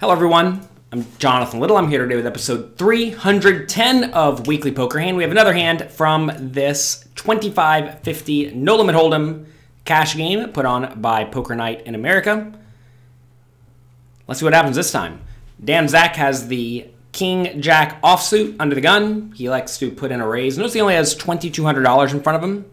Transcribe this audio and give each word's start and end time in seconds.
Hello, 0.00 0.12
everyone. 0.12 0.68
I'm 0.90 1.06
Jonathan 1.18 1.60
Little. 1.60 1.76
I'm 1.76 1.88
here 1.88 2.02
today 2.02 2.16
with 2.16 2.26
episode 2.26 2.76
310 2.78 4.10
of 4.10 4.48
Weekly 4.48 4.72
Poker 4.72 4.98
Hand. 4.98 5.16
We 5.16 5.22
have 5.22 5.30
another 5.30 5.54
hand 5.54 5.88
from 5.88 6.32
this 6.36 7.06
2550 7.14 8.54
No 8.56 8.74
Limit 8.74 8.96
Hold'em 8.96 9.46
cash 9.84 10.16
game 10.16 10.48
put 10.48 10.66
on 10.66 11.00
by 11.00 11.22
Poker 11.22 11.54
Night 11.54 11.86
in 11.86 11.94
America. 11.94 12.52
Let's 14.26 14.40
see 14.40 14.44
what 14.44 14.52
happens 14.52 14.74
this 14.74 14.90
time. 14.90 15.20
Dan 15.64 15.86
Zack 15.86 16.16
has 16.16 16.48
the 16.48 16.88
King 17.12 17.62
Jack 17.62 18.02
offsuit 18.02 18.56
under 18.58 18.74
the 18.74 18.80
gun. 18.80 19.32
He 19.36 19.48
likes 19.48 19.78
to 19.78 19.92
put 19.92 20.10
in 20.10 20.20
a 20.20 20.26
raise. 20.26 20.58
Notice 20.58 20.72
he 20.72 20.80
only 20.80 20.94
has 20.94 21.14
$2,200 21.14 22.12
in 22.12 22.20
front 22.20 22.36
of 22.36 22.42
him. 22.42 22.64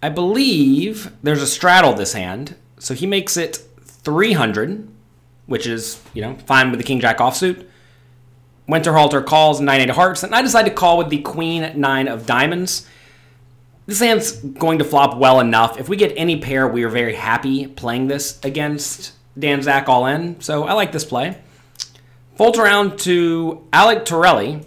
I 0.00 0.10
believe 0.10 1.10
there's 1.24 1.42
a 1.42 1.46
straddle 1.48 1.94
this 1.94 2.12
hand, 2.12 2.54
so 2.78 2.94
he 2.94 3.08
makes 3.08 3.36
it 3.36 3.65
300, 4.06 4.88
which 5.46 5.66
is, 5.66 6.00
you 6.14 6.22
know, 6.22 6.36
fine 6.46 6.70
with 6.70 6.78
the 6.78 6.84
King 6.84 7.00
Jack 7.00 7.18
offsuit. 7.18 7.66
Winterhalter 8.68 9.26
calls 9.26 9.60
9 9.60 9.80
8 9.80 9.90
of 9.90 9.96
hearts, 9.96 10.22
and 10.22 10.32
I 10.32 10.42
decide 10.42 10.64
to 10.64 10.70
call 10.70 10.96
with 10.96 11.10
the 11.10 11.20
Queen 11.22 11.72
9 11.74 12.08
of 12.08 12.24
diamonds. 12.24 12.86
This 13.86 13.98
hand's 13.98 14.32
going 14.32 14.78
to 14.78 14.84
flop 14.84 15.18
well 15.18 15.40
enough. 15.40 15.78
If 15.78 15.88
we 15.88 15.96
get 15.96 16.12
any 16.16 16.40
pair, 16.40 16.68
we 16.68 16.84
are 16.84 16.88
very 16.88 17.16
happy 17.16 17.66
playing 17.66 18.06
this 18.06 18.38
against 18.44 19.12
Dan 19.36 19.60
Zack 19.60 19.88
all 19.88 20.06
in, 20.06 20.40
so 20.40 20.64
I 20.64 20.72
like 20.74 20.92
this 20.92 21.04
play. 21.04 21.36
Fold 22.36 22.58
around 22.58 23.00
to 23.00 23.66
Alec 23.72 24.04
Torelli 24.04 24.62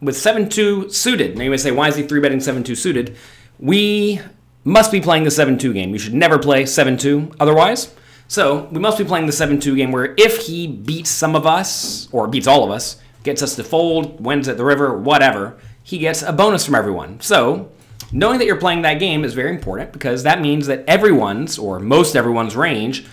with 0.00 0.16
7 0.16 0.48
2 0.48 0.88
suited. 0.88 1.36
Now 1.36 1.44
you 1.44 1.50
may 1.50 1.58
say, 1.58 1.70
why 1.70 1.88
is 1.88 1.96
he 1.96 2.02
3 2.02 2.18
betting 2.20 2.40
7 2.40 2.64
2 2.64 2.74
suited? 2.74 3.14
We 3.58 4.20
must 4.64 4.90
be 4.90 5.02
playing 5.02 5.24
the 5.24 5.30
7 5.30 5.58
2 5.58 5.74
game. 5.74 5.90
You 5.90 5.98
should 5.98 6.14
never 6.14 6.38
play 6.38 6.64
7 6.64 6.96
2 6.96 7.32
otherwise. 7.38 7.94
So 8.30 8.68
we 8.70 8.78
must 8.78 8.96
be 8.96 9.02
playing 9.02 9.26
the 9.26 9.32
7 9.32 9.58
2 9.58 9.74
game 9.74 9.90
where 9.90 10.14
if 10.16 10.46
he 10.46 10.68
beats 10.68 11.10
some 11.10 11.34
of 11.34 11.48
us, 11.48 12.08
or 12.12 12.28
beats 12.28 12.46
all 12.46 12.62
of 12.62 12.70
us, 12.70 12.96
gets 13.24 13.42
us 13.42 13.56
to 13.56 13.64
fold, 13.64 14.24
wins 14.24 14.46
at 14.46 14.56
the 14.56 14.64
river, 14.64 14.96
whatever, 14.96 15.58
he 15.82 15.98
gets 15.98 16.22
a 16.22 16.32
bonus 16.32 16.64
from 16.64 16.76
everyone. 16.76 17.20
So 17.20 17.72
knowing 18.12 18.38
that 18.38 18.46
you're 18.46 18.54
playing 18.54 18.82
that 18.82 19.00
game 19.00 19.24
is 19.24 19.34
very 19.34 19.50
important 19.50 19.92
because 19.92 20.22
that 20.22 20.40
means 20.40 20.68
that 20.68 20.84
everyone's, 20.86 21.58
or 21.58 21.80
most 21.80 22.14
everyone's 22.14 22.54
range, 22.54 23.04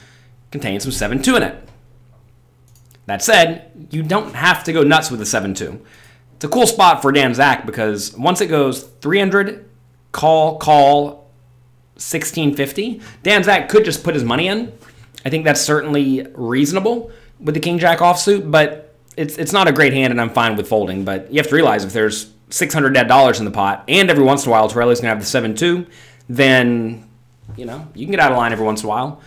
contains 0.52 0.84
some 0.84 0.92
7 0.92 1.20
2 1.20 1.36
in 1.38 1.42
it. 1.42 1.68
That 3.08 3.24
said, 3.24 3.72
you 3.90 4.04
don't 4.04 4.36
have 4.36 4.64
to 4.66 4.72
go 4.72 4.84
nuts 4.84 5.10
with 5.10 5.20
the 5.20 5.26
7 5.26 5.56
2. 5.56 5.84
It's 6.36 6.46
a 6.46 6.48
cool 6.48 6.68
spot 6.68 7.02
for 7.02 7.12
Dan 7.12 7.34
Zack 7.34 7.66
because 7.66 8.16
once 8.16 8.40
it 8.40 8.48
goes 8.48 8.84
300, 8.84 9.68
call, 10.12 10.60
call, 10.60 11.32
1650, 11.96 13.02
Dan 13.24 13.44
Zack 13.44 13.68
could 13.68 13.84
just 13.84 14.04
put 14.04 14.14
his 14.14 14.24
money 14.24 14.48
in. 14.48 14.78
I 15.26 15.30
think 15.30 15.46
that's 15.46 15.62
certainly 15.62 16.26
reasonable 16.34 17.12
with 17.40 17.56
the 17.56 17.62
King 17.62 17.80
Jack 17.80 18.00
offsuit, 18.00 18.50
but 18.50 18.96
it's 19.16 19.38
it's 19.38 19.54
not 19.54 19.68
a 19.68 19.72
great 19.72 19.94
hand, 19.94 20.12
and 20.12 20.22
I'm 20.22 20.30
fine 20.30 20.56
with 20.56 20.68
folding. 20.68 21.04
But 21.04 21.32
you 21.32 21.38
have 21.38 21.48
to 21.48 21.56
realize 21.56 21.84
if 21.84 21.94
there's 21.94 22.32
600 22.50 22.94
dead 22.94 23.08
dollars 23.08 23.40
in 23.40 23.46
the 23.46 23.52
pot, 23.52 23.84
and 23.88 24.10
every 24.10 24.24
once 24.24 24.46
in 24.46 24.50
a 24.50 24.52
while 24.52 24.68
Torelli's 24.70 25.00
gonna 25.02 25.10
have 25.10 25.20
the 25.20 25.26
seven 25.26 25.56
two, 25.56 25.88
then 26.30 27.08
you 27.56 27.66
know 27.66 27.88
you 27.94 28.06
can 28.06 28.12
get 28.12 28.20
out 28.20 28.32
of 28.32 28.38
line 28.38 28.52
every 28.52 28.66
once 28.66 28.82
in 28.82 28.86
a 28.86 28.90
while. 28.90 29.22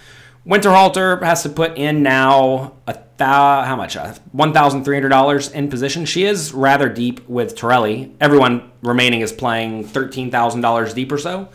Winterhalter 0.47 1.23
has 1.23 1.43
to 1.43 1.51
put 1.51 1.77
in 1.77 2.03
now 2.03 2.73
a 2.87 2.99
thou, 3.19 3.63
how 3.63 3.77
much? 3.77 3.97
One 4.33 4.53
thousand 4.53 4.85
three 4.85 4.97
hundred 4.97 5.11
dollars 5.11 5.51
in 5.53 5.69
position. 5.69 6.05
She 6.07 6.25
is 6.25 6.53
rather 6.53 6.89
deep 6.89 7.29
with 7.29 7.55
Torelli. 7.55 8.17
Everyone 8.21 8.71
remaining 8.83 9.21
is 9.21 9.33
playing 9.33 9.85
thirteen 9.85 10.31
thousand 10.31 10.63
dollars 10.63 10.95
deep 10.95 11.13
or 11.13 11.19
so. 11.19 11.49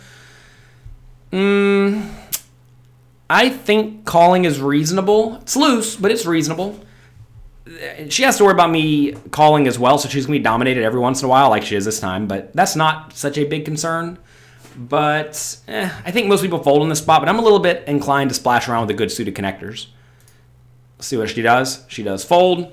Mm, 1.33 2.09
I 3.29 3.49
think 3.49 4.05
calling 4.05 4.45
is 4.45 4.61
reasonable. 4.61 5.35
It's 5.41 5.55
loose, 5.55 5.95
but 5.95 6.11
it's 6.11 6.25
reasonable. 6.25 6.79
She 8.09 8.23
has 8.23 8.37
to 8.37 8.43
worry 8.43 8.53
about 8.53 8.69
me 8.69 9.13
calling 9.31 9.67
as 9.67 9.79
well, 9.79 9.97
so 9.97 10.07
she's 10.07 10.25
gonna 10.25 10.37
be 10.37 10.43
dominated 10.43 10.83
every 10.83 10.99
once 10.99 11.21
in 11.21 11.25
a 11.25 11.29
while, 11.29 11.49
like 11.49 11.63
she 11.63 11.75
is 11.75 11.85
this 11.85 11.99
time. 11.99 12.27
But 12.27 12.53
that's 12.53 12.75
not 12.75 13.13
such 13.13 13.37
a 13.37 13.45
big 13.45 13.65
concern. 13.65 14.19
But 14.77 15.57
eh, 15.67 15.89
I 16.05 16.11
think 16.11 16.27
most 16.27 16.41
people 16.41 16.61
fold 16.61 16.83
in 16.83 16.89
this 16.89 16.99
spot. 16.99 17.21
But 17.21 17.29
I'm 17.29 17.39
a 17.39 17.41
little 17.41 17.59
bit 17.59 17.87
inclined 17.87 18.29
to 18.29 18.35
splash 18.35 18.67
around 18.67 18.81
with 18.81 18.89
the 18.89 18.93
good 18.93 19.11
suited 19.11 19.33
connectors. 19.33 19.87
Let's 20.97 21.07
see 21.07 21.17
what 21.17 21.29
she 21.29 21.41
does. 21.41 21.85
She 21.87 22.03
does 22.03 22.23
fold. 22.23 22.71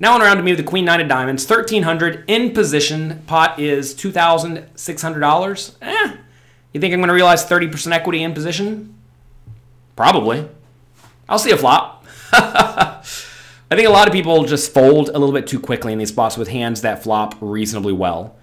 Now 0.00 0.14
on 0.14 0.22
around 0.22 0.36
to 0.38 0.42
me 0.42 0.50
with 0.52 0.58
the 0.58 0.68
Queen 0.68 0.84
Nine 0.84 1.00
of 1.00 1.08
Diamonds, 1.08 1.46
thirteen 1.46 1.84
hundred 1.84 2.24
in 2.26 2.52
position. 2.52 3.22
Pot 3.26 3.58
is 3.58 3.94
two 3.94 4.12
thousand 4.12 4.66
six 4.74 5.00
hundred 5.00 5.20
dollars. 5.20 5.78
Eh, 5.80 6.16
you 6.74 6.80
think 6.80 6.92
I'm 6.92 6.98
going 6.98 7.08
to 7.08 7.14
realize 7.14 7.46
30% 7.46 7.92
equity 7.92 8.22
in 8.24 8.34
position? 8.34 8.94
Probably. 9.96 10.48
I'll 11.28 11.38
see 11.38 11.50
a 11.50 11.56
flop. 11.56 12.04
I 12.32 13.76
think 13.76 13.88
a 13.88 13.92
lot 13.92 14.06
of 14.06 14.12
people 14.12 14.44
just 14.44 14.72
fold 14.72 15.08
a 15.08 15.18
little 15.18 15.32
bit 15.32 15.46
too 15.46 15.58
quickly 15.58 15.92
in 15.92 15.98
these 15.98 16.10
spots 16.10 16.36
with 16.36 16.48
hands 16.48 16.82
that 16.82 17.02
flop 17.02 17.34
reasonably 17.40 17.92
well. 17.92 18.36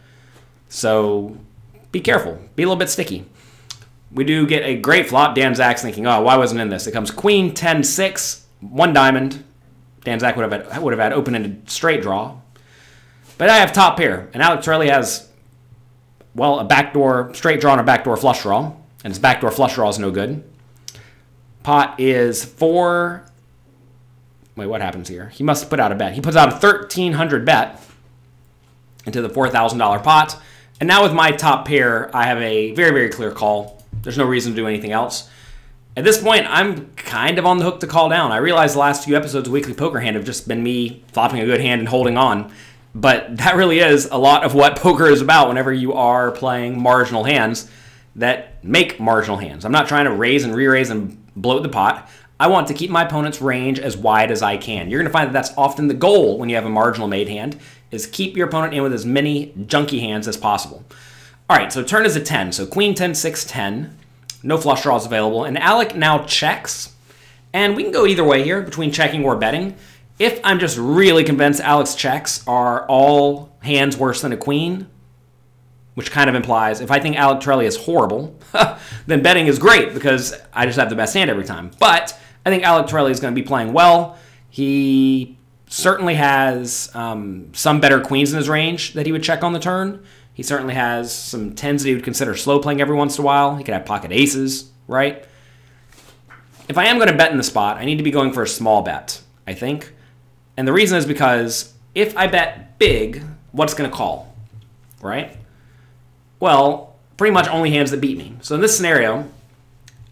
So 0.70 1.38
be 1.92 2.00
careful. 2.00 2.40
Be 2.56 2.64
a 2.64 2.66
little 2.66 2.80
bit 2.80 2.90
sticky. 2.90 3.26
We 4.12 4.24
do 4.24 4.46
get 4.46 4.64
a 4.64 4.76
great 4.76 5.08
flop. 5.08 5.36
Dan 5.36 5.56
Zack's 5.56 5.82
thinking, 5.82 6.06
oh, 6.08 6.22
why 6.22 6.38
wasn't 6.38 6.60
in 6.62 6.70
this? 6.70 6.88
It 6.88 6.92
comes 6.92 7.12
Queen 7.12 7.54
10 7.54 7.84
6, 7.84 8.46
one 8.62 8.94
diamond. 8.94 9.44
Dan 10.04 10.20
Zack 10.20 10.36
would 10.36 10.52
have 10.52 10.72
had, 10.72 10.82
would 10.82 10.92
have 10.92 11.00
had 11.00 11.14
open 11.14 11.36
ended 11.36 11.70
straight 11.70 12.02
draw. 12.02 12.38
But 13.38 13.50
I 13.50 13.58
have 13.58 13.72
top 13.72 13.98
pair, 13.98 14.30
and 14.34 14.44
Alex 14.44 14.66
Torelli 14.66 14.90
has 14.90 15.30
well, 16.34 16.60
a 16.60 16.64
backdoor 16.64 17.34
straight 17.34 17.60
draw 17.60 17.74
and 17.74 17.82
a 17.82 17.84
backdoor 17.84 18.18
flush 18.18 18.44
draw, 18.44 18.74
and 19.04 19.12
his 19.12 19.20
backdoor 19.20 19.52
flush 19.52 19.76
draw 19.76 19.90
is 19.90 20.00
no 20.00 20.12
good. 20.12 20.44
Pot 21.64 22.00
is 22.00 22.44
four. 22.44 23.26
Wait, 24.56 24.68
what 24.68 24.82
happens 24.82 25.08
here? 25.08 25.30
He 25.30 25.44
must 25.44 25.70
put 25.70 25.80
out 25.80 25.92
a 25.92 25.96
bet. 25.96 26.14
He 26.14 26.22
puts 26.22 26.36
out 26.36 26.50
a 26.50 26.56
thirteen 26.56 27.14
hundred 27.14 27.46
bet 27.46 27.82
into 29.06 29.22
the 29.22 29.30
four 29.30 29.50
thousand 29.50 29.80
dollar 29.80 30.00
pot, 30.00 30.38
and 30.80 30.88
now 30.88 31.04
with 31.04 31.14
my 31.14 31.32
top 31.32 31.66
pair, 31.68 32.16
I 32.16 32.26
have 32.26 32.40
a 32.40 32.72
very 32.74 32.92
very 32.92 33.10
clear 33.10 33.32
call. 33.32 33.84
There's 34.02 34.18
no 34.18 34.26
reason 34.26 34.54
to 34.54 34.56
do 34.56 34.68
anything 34.68 34.92
else. 34.92 35.30
At 35.96 36.06
this 36.06 36.22
point, 36.22 36.46
I'm 36.48 36.88
kind 36.94 37.38
of 37.38 37.46
on 37.46 37.58
the 37.58 37.66
hook 37.66 37.82
to 37.82 37.88
call 37.88 38.08
down. 38.08 38.32
I 38.32 38.38
realize 38.38 38.74
the 38.74 38.80
last 38.80 39.04
few 39.04 39.18
episodes 39.18 39.48
of 39.48 39.54
Weekly 39.54 39.74
Poker 39.74 40.00
Hand 40.00 40.16
have 40.16 40.26
just 40.26 40.48
been 40.48 40.64
me 40.64 41.04
flopping 41.12 41.42
a 41.42 41.46
good 41.46 41.60
hand 41.60 41.80
and 41.80 41.90
holding 41.90 42.18
on. 42.18 42.52
But 42.96 43.38
that 43.38 43.56
really 43.56 43.80
is 43.80 44.08
a 44.12 44.18
lot 44.18 44.44
of 44.44 44.54
what 44.54 44.76
poker 44.82 45.08
is 45.08 45.22
about 45.22 45.50
whenever 45.50 45.72
you 45.72 45.94
are 45.94 46.32
playing 46.32 46.82
marginal 46.82 47.24
hands 47.24 47.70
that 48.16 48.64
make 48.64 49.00
marginal 49.00 49.38
hands. 49.38 49.66
I'm 49.66 49.72
not 49.72 49.88
trying 49.88 50.06
to 50.06 50.12
raise 50.12 50.44
and 50.44 50.56
re 50.56 50.68
raise 50.68 50.90
and 50.90 51.21
bloat 51.36 51.64
the 51.64 51.70
pot. 51.70 52.10
I 52.40 52.48
want 52.48 52.68
to 52.68 52.74
keep 52.74 52.90
my 52.90 53.04
opponent's 53.04 53.42
range 53.42 53.80
as 53.80 53.96
wide 53.96 54.32
as 54.32 54.42
I 54.42 54.58
can. 54.58 54.90
You're 54.90 55.00
going 55.00 55.10
to 55.10 55.14
find 55.14 55.28
that 55.28 55.34
that's 55.34 55.56
often 55.58 55.88
the 55.88 55.94
goal 55.94 56.40
when 56.40 56.50
you 56.50 56.56
have 56.56 56.66
a 56.66 56.70
marginal 56.70 57.08
made 57.08 57.30
hand 57.30 57.60
is 57.92 58.08
keep 58.08 58.36
your 58.36 58.48
opponent 58.48 58.74
in 58.74 58.82
with 58.82 58.94
as 58.94 59.06
many 59.06 59.54
junky 59.58 60.00
hands 60.00 60.28
as 60.28 60.38
possible. 60.38 60.84
All 61.50 61.58
right, 61.58 61.72
so 61.72 61.84
turn 61.84 62.06
is 62.06 62.16
a 62.16 62.22
10. 62.22 62.54
So 62.54 62.66
queen 62.66 62.96
10 62.96 63.14
6 63.14 63.46
10. 63.46 63.98
No 64.42 64.58
flush 64.58 64.84
draws 64.84 65.06
available 65.06 65.44
and 65.44 65.58
Alec 65.58 65.96
now 65.96 66.24
checks. 66.26 66.96
And 67.54 67.76
we 67.76 67.84
can 67.84 67.92
go 67.92 68.06
either 68.06 68.24
way 68.24 68.44
here 68.44 68.62
between 68.62 68.92
checking 68.92 69.24
or 69.24 69.36
betting. 69.36 69.76
If 70.18 70.40
I'm 70.44 70.60
just 70.60 70.78
really 70.78 71.24
convinced 71.24 71.60
Alex 71.62 71.94
checks 71.96 72.44
are 72.48 72.86
all 72.88 73.56
hands 73.62 73.98
worse 73.98 74.22
than 74.22 74.32
a 74.32 74.38
queen, 74.38 74.88
which 75.96 76.12
kind 76.12 76.30
of 76.30 76.36
implies 76.36 76.82
if 76.82 76.92
I 76.92 77.00
think 77.00 77.18
Alec 77.18 77.42
Torelli 77.42 77.66
is 77.66 77.76
horrible, 77.76 78.38
then 79.08 79.22
betting 79.22 79.48
is 79.48 79.60
great 79.60 79.94
because 79.94 80.34
I 80.54 80.66
just 80.66 80.80
have 80.80 80.90
the 80.90 80.96
best 80.96 81.14
hand 81.14 81.30
every 81.30 81.44
time. 81.44 81.72
But 81.80 82.18
I 82.46 82.50
think 82.50 82.64
Alec 82.64 82.88
Torelli 82.88 83.12
is 83.12 83.20
going 83.20 83.34
to 83.34 83.40
be 83.40 83.46
playing 83.46 83.74
well. 83.74 84.18
He 84.50 85.38
certainly 85.68 86.16
has 86.16 86.92
um, 86.94 87.50
some 87.54 87.80
better 87.80 88.02
queens 88.02 88.32
in 88.32 88.38
his 88.38 88.50
range 88.50 88.94
that 88.94 89.06
he 89.06 89.12
would 89.12 89.24
check 89.24 89.44
on 89.44 89.54
the 89.54 89.60
turn. 89.60 90.04
He 90.34 90.44
certainly 90.44 90.74
has 90.74 91.14
some 91.14 91.54
tens 91.54 91.84
that 91.84 91.90
he 91.90 91.96
would 91.96 92.04
consider 92.04 92.36
slow 92.36 92.60
playing 92.60 92.82
every 92.82 92.96
once 92.96 93.18
in 93.18 93.24
a 93.24 93.26
while. 93.26 93.56
He 93.58 93.64
could 93.64 93.74
have 93.74 93.86
pocket 93.86 94.12
aces, 94.12 94.72
right? 94.88 95.26
If 96.68 96.78
I 96.78 96.86
am 96.86 96.98
going 96.98 97.10
to 97.10 97.18
bet 97.18 97.32
in 97.32 97.38
the 97.38 97.44
spot, 97.44 97.78
I 97.78 97.86
need 97.86 97.98
to 97.98 98.04
be 98.04 98.12
going 98.12 98.32
for 98.32 98.44
a 98.44 98.48
small 98.48 98.82
bet, 98.82 99.22
I 99.46 99.54
think. 99.54 99.94
And 100.56 100.68
the 100.68 100.74
reason 100.74 100.98
is 100.98 101.06
because 101.06 101.74
if 101.96 102.16
I 102.16 102.28
bet 102.28 102.80
big, 102.80 103.24
what's 103.52 103.74
going 103.74 103.90
to 103.90 103.96
call? 103.96 104.34
Right? 105.02 105.38
Well, 106.42 106.96
pretty 107.16 107.34
much 107.34 107.48
only 107.48 107.70
hands 107.70 107.92
that 107.92 108.02
beat 108.02 108.18
me. 108.18 108.36
So 108.42 108.56
in 108.56 108.62
this 108.62 108.76
scenario, 108.76 109.30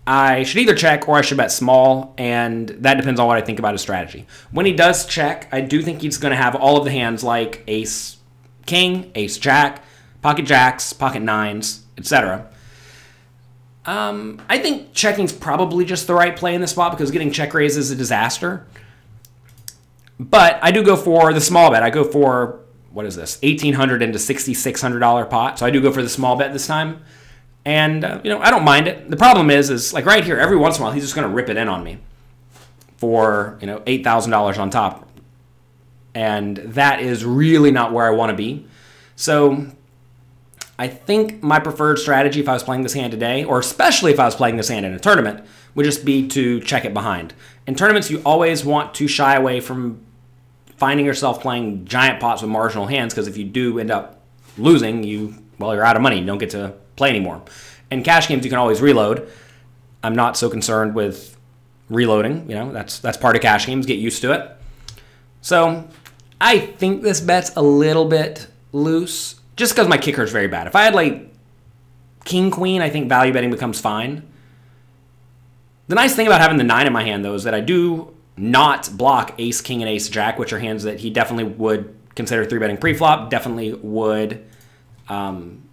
I 0.08 0.44
should 0.44 0.60
either 0.60 0.76
check 0.76 1.10
or 1.10 1.18
I 1.18 1.22
should 1.22 1.38
bet 1.38 1.52
small, 1.52 2.14
and 2.18 2.70
that 2.70 2.96
depends 2.96 3.20
on 3.20 3.28
what 3.28 3.38
I 3.38 3.42
think 3.42 3.60
about 3.60 3.74
his 3.74 3.82
strategy. 3.82 4.28
When 4.52 4.66
he 4.66 4.72
does 4.72 5.06
check, 5.06 5.50
I 5.52 5.62
do 5.62 5.82
think 5.82 6.02
he's 6.02 6.18
going 6.18 6.32
to 6.32 6.38
have 6.38 6.56
all 6.56 6.78
of 6.78 6.86
the 6.86 6.92
hands 6.92 7.24
like 7.24 7.64
ace 7.68 8.18
king, 8.66 9.12
ace 9.16 9.38
jack, 9.38 9.84
pocket 10.22 10.46
jacks, 10.46 10.94
pocket 10.94 11.22
nines, 11.22 11.84
etc. 11.98 12.48
Um, 13.86 14.40
I 14.48 14.60
think 14.60 14.94
checking's 14.94 15.34
probably 15.34 15.84
just 15.84 16.06
the 16.06 16.14
right 16.14 16.36
play 16.36 16.54
in 16.54 16.62
this 16.62 16.72
spot 16.72 16.92
because 16.92 17.10
getting 17.10 17.32
check 17.32 17.56
raise 17.56 17.76
is 17.76 17.90
a 17.90 17.96
disaster. 17.96 18.68
But 20.20 20.60
I 20.62 20.70
do 20.70 20.84
go 20.84 20.96
for 20.96 21.34
the 21.34 21.42
small 21.42 21.72
bet. 21.72 21.82
I 21.82 21.90
go 21.90 22.04
for 22.04 22.60
what 22.92 23.06
is 23.06 23.16
this? 23.16 23.40
Eighteen 23.44 23.74
hundred 23.74 24.02
into 24.02 24.20
sixty 24.20 24.54
six 24.54 24.82
hundred 24.82 25.00
dollar 25.00 25.26
pot. 25.26 25.60
So 25.60 25.66
I 25.66 25.70
do 25.70 25.82
go 25.82 25.92
for 25.92 26.02
the 26.02 26.10
small 26.10 26.36
bet 26.36 26.54
this 26.54 26.68
time, 26.68 27.02
and 27.66 28.04
uh, 28.04 28.22
you 28.24 28.30
know 28.30 28.40
I 28.40 28.52
don't 28.52 28.64
mind 28.64 28.88
it. 28.88 29.10
The 29.10 29.18
problem 29.18 29.50
is, 29.50 29.70
is 29.70 29.94
like 29.94 30.06
right 30.06 30.24
here, 30.24 30.38
every 30.38 30.58
once 30.58 30.78
in 30.78 30.82
a 30.82 30.86
while 30.86 30.94
he's 30.94 31.04
just 31.04 31.16
going 31.16 31.28
to 31.28 31.34
rip 31.34 31.50
it 31.50 31.58
in 31.58 31.68
on 31.68 31.84
me. 31.84 32.00
for 33.00 33.58
you 33.62 33.68
know 33.68 33.82
eight 33.88 34.04
thousand 34.04 34.32
dollars 34.32 34.58
on 34.58 34.70
top, 34.70 35.08
and 36.14 36.58
that 36.58 37.00
is 37.00 37.24
really 37.24 37.72
not 37.72 37.94
where 37.94 38.06
I 38.06 38.12
want 38.12 38.30
to 38.32 38.36
be. 38.36 38.68
So 39.16 39.68
I 40.78 40.88
think 40.88 41.42
my 41.42 41.60
preferred 41.60 42.00
strategy 42.00 42.42
if 42.42 42.50
I 42.50 42.54
was 42.54 42.64
playing 42.64 42.84
this 42.84 42.94
hand 42.94 43.12
today, 43.12 43.44
or 43.46 43.60
especially 43.60 44.12
if 44.12 44.20
I 44.20 44.26
was 44.26 44.36
playing 44.36 44.58
this 44.58 44.68
hand 44.68 44.86
in 44.86 44.94
a 44.94 45.00
tournament, 45.00 45.46
would 45.76 45.86
just 45.86 46.04
be 46.04 46.28
to 46.30 46.60
check 46.62 46.84
it 46.84 46.94
behind. 46.94 47.34
In 47.66 47.76
tournaments, 47.76 48.10
you 48.12 48.22
always 48.26 48.66
want 48.66 48.94
to 48.96 49.08
shy 49.08 49.36
away 49.36 49.62
from 49.62 50.02
finding 50.80 51.06
yourself 51.06 51.42
playing 51.42 51.86
giant 51.86 52.20
pots 52.20 52.42
with 52.42 52.50
marginal 52.50 52.88
hands 52.88 53.14
because 53.14 53.28
if 53.28 53.38
you 53.38 53.44
do 53.44 53.80
end 53.80 53.92
up 53.92 54.22
losing, 54.58 55.04
you 55.04 55.36
well, 55.60 55.76
you're 55.76 55.84
out 55.84 55.98
of 55.98 56.02
money. 56.02 56.20
You 56.20 56.26
don't 56.26 56.38
get 56.38 56.52
to 56.52 56.74
play 56.96 57.10
anymore. 57.10 57.44
In 57.92 58.02
cash 58.02 58.28
games, 58.28 58.46
you 58.46 58.50
can 58.50 58.60
always 58.60 58.82
reload. 58.82 59.30
I'm 60.02 60.16
not 60.16 60.38
so 60.38 60.50
concerned 60.50 60.96
with 60.96 61.38
reloading. 61.90 62.50
You 62.50 62.56
know, 62.56 62.72
that's 62.72 63.00
that's 63.00 63.18
part 63.18 63.36
of 63.36 63.42
cash 63.42 63.66
games. 63.66 63.86
Get 63.86 64.00
used 64.00 64.22
to 64.22 64.32
it. 64.32 64.56
So 65.42 65.88
I 66.40 66.60
think 66.60 67.04
this 67.04 67.20
bet's 67.20 67.52
a 67.56 67.62
little 67.62 68.06
bit 68.06 68.48
loose 68.72 69.40
just 69.58 69.74
because 69.74 69.88
my 69.88 69.98
kicker 69.98 70.24
is 70.24 70.32
very 70.32 70.48
bad. 70.48 70.68
If 70.68 70.76
I 70.76 70.84
had 70.84 70.96
like 70.96 71.34
king 72.24 72.52
queen, 72.52 72.82
I 72.82 72.90
think 72.90 73.10
value 73.10 73.34
betting 73.34 73.52
becomes 73.52 73.82
fine. 73.82 74.26
The 75.88 75.96
nice 75.96 76.16
thing 76.16 76.28
about 76.28 76.40
having 76.40 76.58
the 76.58 76.64
nine 76.64 76.88
in 76.88 76.94
my 76.94 77.04
hand 77.04 77.26
though 77.26 77.34
is 77.34 77.44
that 77.44 77.54
I 77.54 77.60
do 77.60 78.14
not 78.40 78.90
block 78.98 79.36
ace 79.38 79.62
king 79.62 79.82
and 79.82 79.90
ace 79.90 80.10
jack, 80.10 80.40
which 80.40 80.54
are 80.54 80.60
hands 80.60 80.84
that 80.84 81.00
he 81.00 81.10
definitely 81.10 81.44
would 81.56 81.96
consider 82.16 82.46
three 82.46 82.60
betting 82.60 82.78
pre-flop. 82.78 83.30
Definitely 83.30 83.74
would 83.74 84.46
um, 85.10 85.64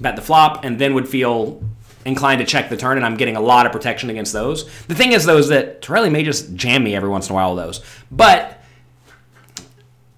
bet 0.00 0.16
the 0.16 0.22
flop, 0.22 0.64
and 0.64 0.78
then 0.78 0.94
would 0.94 1.08
feel 1.08 1.62
inclined 2.04 2.40
to 2.40 2.46
check 2.46 2.68
the 2.68 2.76
turn, 2.76 2.98
and 2.98 3.06
I'm 3.06 3.16
getting 3.16 3.36
a 3.36 3.40
lot 3.40 3.64
of 3.66 3.72
protection 3.72 4.10
against 4.10 4.32
those. 4.32 4.70
The 4.84 4.94
thing 4.94 5.12
is, 5.12 5.24
though, 5.24 5.38
is 5.38 5.48
that 5.48 5.80
Torelli 5.80 6.10
may 6.10 6.22
just 6.22 6.54
jam 6.54 6.84
me 6.84 6.94
every 6.94 7.08
once 7.08 7.28
in 7.28 7.32
a 7.32 7.34
while 7.34 7.54
those. 7.54 7.82
But 8.10 8.62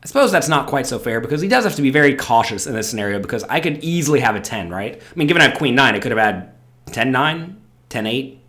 I 0.02 0.06
suppose 0.06 0.32
that's 0.32 0.48
not 0.48 0.66
quite 0.66 0.86
so 0.86 0.98
fair 0.98 1.20
because 1.20 1.40
he 1.40 1.48
does 1.48 1.64
have 1.64 1.76
to 1.76 1.82
be 1.82 1.90
very 1.90 2.14
cautious 2.14 2.66
in 2.66 2.74
this 2.74 2.88
scenario 2.88 3.20
because 3.20 3.44
I 3.44 3.60
could 3.60 3.82
easily 3.84 4.20
have 4.20 4.34
a 4.34 4.40
10, 4.40 4.70
right? 4.70 5.00
I 5.00 5.18
mean, 5.18 5.28
given 5.28 5.42
I 5.42 5.48
have 5.48 5.58
queen 5.58 5.74
9, 5.74 5.94
I 5.94 5.98
could 6.00 6.12
have 6.12 6.18
had 6.18 6.52
10 6.92 7.12
9, 7.12 7.60
10 7.88 8.06
8, 8.06 8.40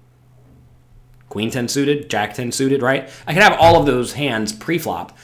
queen 1.37 1.51
10 1.51 1.67
suited, 1.67 2.09
jack 2.09 2.33
10 2.33 2.51
suited, 2.51 2.81
right? 2.81 3.07
I 3.27 3.33
could 3.35 3.43
have 3.43 3.59
all 3.59 3.79
of 3.79 3.85
those 3.85 4.13
hands 4.13 4.51
pre-flop. 4.51 5.15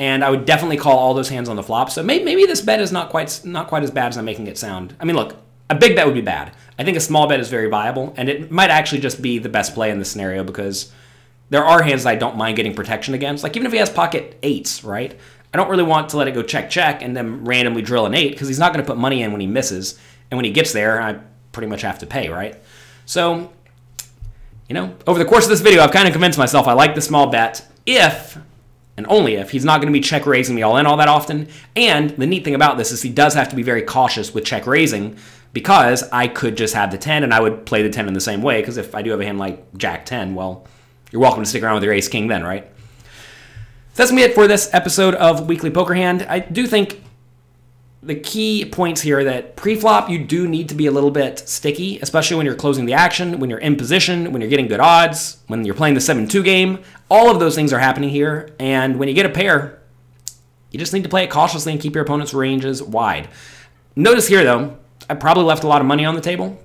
And 0.00 0.24
I 0.24 0.30
would 0.30 0.46
definitely 0.46 0.78
call 0.78 0.98
all 0.98 1.14
those 1.14 1.28
hands 1.28 1.48
on 1.48 1.54
the 1.54 1.62
flop. 1.62 1.90
So 1.90 2.02
maybe, 2.02 2.24
maybe 2.24 2.44
this 2.44 2.60
bet 2.60 2.80
is 2.80 2.90
not 2.90 3.08
quite 3.08 3.40
not 3.44 3.68
quite 3.68 3.84
as 3.84 3.92
bad 3.92 4.08
as 4.08 4.18
I'm 4.18 4.24
making 4.24 4.48
it 4.48 4.58
sound. 4.58 4.96
I 4.98 5.04
mean, 5.04 5.14
look, 5.14 5.36
a 5.70 5.76
big 5.76 5.94
bet 5.94 6.06
would 6.06 6.16
be 6.16 6.22
bad. 6.22 6.50
I 6.76 6.82
think 6.82 6.96
a 6.96 7.00
small 7.00 7.28
bet 7.28 7.38
is 7.38 7.50
very 7.50 7.68
viable, 7.68 8.12
and 8.16 8.28
it 8.28 8.50
might 8.50 8.70
actually 8.70 9.00
just 9.00 9.22
be 9.22 9.38
the 9.38 9.48
best 9.48 9.74
play 9.74 9.92
in 9.92 10.00
this 10.00 10.10
scenario 10.10 10.42
because 10.42 10.92
there 11.50 11.64
are 11.64 11.84
hands 11.84 12.02
that 12.02 12.10
I 12.10 12.16
don't 12.16 12.36
mind 12.36 12.56
getting 12.56 12.74
protection 12.74 13.14
against. 13.14 13.44
Like 13.44 13.54
even 13.54 13.66
if 13.66 13.72
he 13.72 13.78
has 13.78 13.90
pocket 13.90 14.36
eights, 14.42 14.82
right? 14.82 15.16
I 15.52 15.56
don't 15.56 15.70
really 15.70 15.84
want 15.84 16.08
to 16.08 16.16
let 16.16 16.26
it 16.26 16.32
go 16.34 16.42
check 16.42 16.68
check 16.68 17.00
and 17.00 17.16
then 17.16 17.44
randomly 17.44 17.82
drill 17.82 18.06
an 18.06 18.14
eight 18.14 18.32
because 18.32 18.48
he's 18.48 18.58
not 18.58 18.72
going 18.72 18.84
to 18.84 18.90
put 18.90 18.98
money 18.98 19.22
in 19.22 19.30
when 19.30 19.40
he 19.40 19.46
misses, 19.46 20.00
and 20.32 20.36
when 20.36 20.44
he 20.44 20.50
gets 20.50 20.72
there, 20.72 21.00
I 21.00 21.20
pretty 21.52 21.68
much 21.68 21.82
have 21.82 22.00
to 22.00 22.06
pay, 22.06 22.28
right? 22.28 22.60
So, 23.06 23.52
you 24.68 24.74
know, 24.74 24.94
over 25.06 25.18
the 25.18 25.24
course 25.24 25.44
of 25.44 25.50
this 25.50 25.60
video, 25.60 25.82
I've 25.82 25.92
kind 25.92 26.06
of 26.06 26.12
convinced 26.12 26.38
myself 26.38 26.66
I 26.66 26.72
like 26.72 26.94
the 26.94 27.00
small 27.00 27.30
bet 27.30 27.66
if 27.86 28.38
and 28.96 29.06
only 29.08 29.34
if 29.34 29.50
he's 29.50 29.64
not 29.64 29.80
going 29.80 29.92
to 29.92 29.98
be 29.98 30.00
check 30.00 30.24
raising 30.26 30.54
me 30.54 30.62
all 30.62 30.76
in 30.76 30.86
all 30.86 30.96
that 30.96 31.08
often. 31.08 31.48
And 31.74 32.10
the 32.10 32.26
neat 32.26 32.44
thing 32.44 32.54
about 32.54 32.78
this 32.78 32.92
is 32.92 33.02
he 33.02 33.10
does 33.10 33.34
have 33.34 33.48
to 33.48 33.56
be 33.56 33.62
very 33.62 33.82
cautious 33.82 34.32
with 34.32 34.44
check 34.44 34.66
raising 34.66 35.16
because 35.52 36.08
I 36.10 36.28
could 36.28 36.56
just 36.56 36.74
have 36.74 36.90
the 36.90 36.98
10 36.98 37.24
and 37.24 37.34
I 37.34 37.40
would 37.40 37.66
play 37.66 37.82
the 37.82 37.90
10 37.90 38.08
in 38.08 38.14
the 38.14 38.20
same 38.20 38.42
way. 38.42 38.60
Because 38.60 38.76
if 38.76 38.94
I 38.94 39.02
do 39.02 39.10
have 39.10 39.20
a 39.20 39.24
hand 39.24 39.38
like 39.38 39.76
Jack 39.76 40.06
10, 40.06 40.34
well, 40.34 40.66
you're 41.10 41.20
welcome 41.20 41.42
to 41.42 41.48
stick 41.48 41.62
around 41.62 41.74
with 41.74 41.84
your 41.84 41.92
ace 41.92 42.08
king 42.08 42.28
then, 42.28 42.42
right? 42.44 42.70
that's 43.94 44.10
gonna 44.10 44.22
be 44.22 44.24
it 44.24 44.34
for 44.34 44.48
this 44.48 44.68
episode 44.72 45.14
of 45.14 45.46
Weekly 45.46 45.70
Poker 45.70 45.94
Hand. 45.94 46.26
I 46.28 46.40
do 46.40 46.66
think 46.66 47.02
the 48.04 48.14
key 48.14 48.66
points 48.66 49.00
here 49.00 49.24
that 49.24 49.56
pre-flop 49.56 50.10
you 50.10 50.18
do 50.18 50.46
need 50.46 50.68
to 50.68 50.74
be 50.74 50.86
a 50.86 50.90
little 50.90 51.10
bit 51.10 51.38
sticky, 51.48 51.98
especially 52.00 52.36
when 52.36 52.44
you're 52.44 52.54
closing 52.54 52.84
the 52.84 52.92
action, 52.92 53.40
when 53.40 53.48
you're 53.48 53.58
in 53.58 53.76
position, 53.76 54.30
when 54.30 54.42
you're 54.42 54.50
getting 54.50 54.68
good 54.68 54.80
odds, 54.80 55.38
when 55.46 55.64
you're 55.64 55.74
playing 55.74 55.94
the 55.94 56.00
7-2 56.00 56.44
game. 56.44 56.82
All 57.10 57.30
of 57.30 57.40
those 57.40 57.54
things 57.54 57.72
are 57.72 57.78
happening 57.78 58.10
here, 58.10 58.54
and 58.58 58.98
when 58.98 59.08
you 59.08 59.14
get 59.14 59.26
a 59.26 59.30
pair, 59.30 59.80
you 60.70 60.78
just 60.78 60.92
need 60.92 61.04
to 61.04 61.08
play 61.08 61.24
it 61.24 61.30
cautiously 61.30 61.72
and 61.72 61.80
keep 61.80 61.94
your 61.94 62.04
opponent's 62.04 62.34
ranges 62.34 62.82
wide. 62.82 63.28
Notice 63.96 64.28
here 64.28 64.44
though, 64.44 64.76
I 65.08 65.14
probably 65.14 65.44
left 65.44 65.64
a 65.64 65.68
lot 65.68 65.80
of 65.80 65.86
money 65.86 66.04
on 66.04 66.14
the 66.14 66.20
table. 66.20 66.60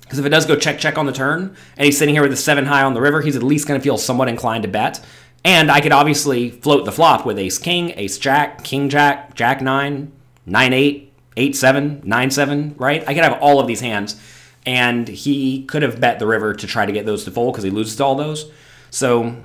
Because 0.00 0.18
if 0.18 0.26
it 0.26 0.30
does 0.30 0.44
go 0.44 0.56
check 0.56 0.78
check 0.78 0.98
on 0.98 1.06
the 1.06 1.12
turn, 1.12 1.56
and 1.76 1.86
he's 1.86 1.96
sitting 1.96 2.14
here 2.14 2.22
with 2.22 2.32
a 2.32 2.36
seven 2.36 2.66
high 2.66 2.82
on 2.82 2.92
the 2.92 3.00
river, 3.00 3.22
he's 3.22 3.36
at 3.36 3.42
least 3.42 3.66
going 3.66 3.80
to 3.80 3.82
feel 3.82 3.96
somewhat 3.96 4.28
inclined 4.28 4.62
to 4.64 4.68
bet. 4.68 5.02
And 5.44 5.70
I 5.70 5.80
could 5.80 5.92
obviously 5.92 6.50
float 6.50 6.84
the 6.84 6.92
flop 6.92 7.24
with 7.24 7.38
ace 7.38 7.58
king, 7.58 7.94
ace 7.96 8.18
jack, 8.18 8.62
king 8.62 8.90
jack, 8.90 9.34
jack 9.34 9.62
nine, 9.62 10.12
nine 10.46 10.72
eight, 10.72 11.12
eight 11.36 11.56
seven, 11.56 12.00
nine 12.04 12.30
seven, 12.30 12.74
right? 12.78 13.02
I 13.06 13.14
could 13.14 13.24
have 13.24 13.40
all 13.40 13.60
of 13.60 13.66
these 13.66 13.80
hands. 13.80 14.20
And 14.64 15.08
he 15.08 15.64
could 15.64 15.82
have 15.82 16.00
bet 16.00 16.20
the 16.20 16.26
river 16.26 16.54
to 16.54 16.66
try 16.68 16.86
to 16.86 16.92
get 16.92 17.04
those 17.04 17.24
to 17.24 17.32
fold 17.32 17.54
because 17.54 17.64
he 17.64 17.70
loses 17.70 17.96
to 17.96 18.04
all 18.04 18.14
those. 18.14 18.50
So 18.90 19.36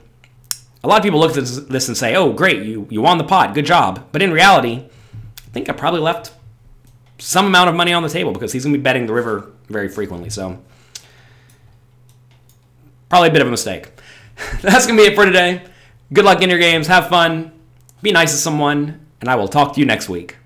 a 0.83 0.87
lot 0.87 0.97
of 0.97 1.03
people 1.03 1.19
look 1.19 1.35
at 1.35 1.45
this 1.69 1.87
and 1.87 1.97
say, 1.97 2.15
oh, 2.15 2.33
great, 2.33 2.63
you, 2.63 2.87
you 2.91 3.01
won 3.01 3.17
the 3.17 3.23
pot, 3.23 3.55
good 3.55 3.65
job. 3.65 4.07
But 4.11 4.21
in 4.21 4.31
reality, 4.31 4.85
I 4.85 5.49
think 5.51 5.69
I 5.69 5.73
probably 5.73 6.01
left 6.01 6.33
some 7.17 7.47
amount 7.47 7.69
of 7.69 7.75
money 7.75 7.93
on 7.93 8.03
the 8.03 8.09
table 8.09 8.31
because 8.31 8.51
he's 8.53 8.63
going 8.63 8.73
to 8.73 8.79
be 8.79 8.83
betting 8.83 9.07
the 9.07 9.13
river 9.13 9.51
very 9.69 9.89
frequently. 9.89 10.29
So 10.29 10.61
probably 13.09 13.29
a 13.29 13.31
bit 13.31 13.41
of 13.41 13.47
a 13.47 13.51
mistake. 13.51 13.89
That's 14.61 14.85
going 14.85 14.97
to 14.97 15.03
be 15.03 15.11
it 15.11 15.15
for 15.15 15.25
today. 15.25 15.63
Good 16.13 16.25
luck 16.25 16.41
in 16.41 16.49
your 16.49 16.59
games. 16.59 16.87
Have 16.87 17.09
fun. 17.09 17.51
Be 18.01 18.11
nice 18.11 18.31
to 18.31 18.37
someone. 18.37 19.05
And 19.19 19.29
I 19.29 19.35
will 19.35 19.47
talk 19.47 19.73
to 19.73 19.79
you 19.79 19.85
next 19.85 20.09
week. 20.09 20.36